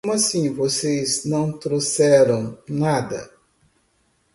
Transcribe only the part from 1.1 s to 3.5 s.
não trouxeram nada?